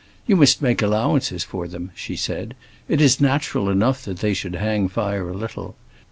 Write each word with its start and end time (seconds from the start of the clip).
"You 0.25 0.35
must 0.35 0.63
make 0.63 0.81
allowances 0.81 1.43
for 1.43 1.67
them," 1.67 1.91
she 1.93 2.15
said. 2.15 2.55
"It 2.89 2.99
is 3.01 3.21
natural 3.21 3.69
enough 3.69 4.03
that 4.05 4.17
they 4.17 4.33
should 4.33 4.55
hang 4.55 4.87
fire 4.89 5.29
a 5.29 5.37
little. 5.37 5.75